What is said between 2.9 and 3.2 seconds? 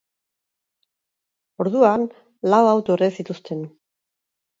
erre